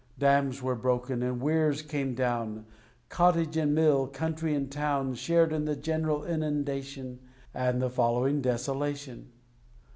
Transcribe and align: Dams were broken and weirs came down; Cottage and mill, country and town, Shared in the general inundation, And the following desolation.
Dams 0.17 0.63
were 0.63 0.73
broken 0.73 1.21
and 1.21 1.39
weirs 1.39 1.83
came 1.83 2.15
down; 2.15 2.65
Cottage 3.09 3.55
and 3.55 3.75
mill, 3.75 4.07
country 4.07 4.55
and 4.55 4.71
town, 4.71 5.13
Shared 5.13 5.53
in 5.53 5.65
the 5.65 5.75
general 5.75 6.25
inundation, 6.25 7.19
And 7.53 7.79
the 7.79 7.89
following 7.91 8.41
desolation. 8.41 9.29